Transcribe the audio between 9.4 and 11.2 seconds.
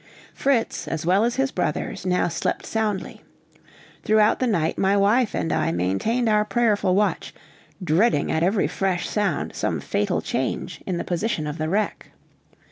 some fatal change in the